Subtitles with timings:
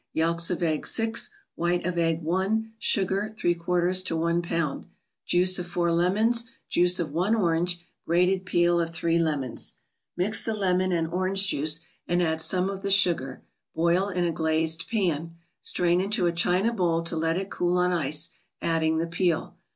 [0.13, 3.53] Yelks of eggs, 6; White of egg, I; Sugar, % to 1
[4.41, 4.85] lb.
[5.27, 9.75] Juice of 4 lemons; juice of I orange; grated peel of 3 lemons.
[10.17, 13.43] Mix the lemon and orange juice, and add some of the sugar;
[13.75, 15.35] boil in a glazed pan.
[15.61, 19.55] Strain into a china bowl to let it cool on ice, adding the peel.